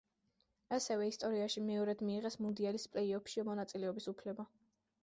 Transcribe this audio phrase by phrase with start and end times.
[0.77, 4.53] ასევე ისტორიაში მეორედ მიიღეს მუნდიალის პლეი-ოფში მონაწილეობის უფლება.